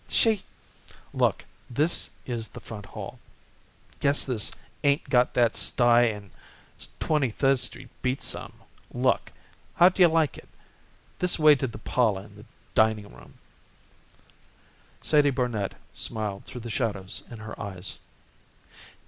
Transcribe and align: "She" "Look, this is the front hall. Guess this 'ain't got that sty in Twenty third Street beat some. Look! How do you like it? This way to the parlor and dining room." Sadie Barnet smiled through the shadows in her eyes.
"She" 0.09 0.41
"Look, 1.23 1.45
this 1.69 2.09
is 2.25 2.47
the 2.47 2.59
front 2.59 2.87
hall. 2.87 3.19
Guess 3.99 4.23
this 4.25 4.49
'ain't 4.83 5.07
got 5.11 5.35
that 5.35 5.55
sty 5.55 6.05
in 6.05 6.31
Twenty 6.99 7.29
third 7.29 7.59
Street 7.59 7.89
beat 8.01 8.23
some. 8.23 8.51
Look! 8.91 9.31
How 9.75 9.89
do 9.89 10.01
you 10.01 10.07
like 10.07 10.39
it? 10.39 10.49
This 11.19 11.37
way 11.37 11.53
to 11.53 11.67
the 11.67 11.77
parlor 11.77 12.21
and 12.23 12.45
dining 12.73 13.13
room." 13.13 13.35
Sadie 15.03 15.29
Barnet 15.29 15.75
smiled 15.93 16.45
through 16.45 16.61
the 16.61 16.71
shadows 16.71 17.21
in 17.29 17.37
her 17.37 17.53
eyes. 17.61 17.99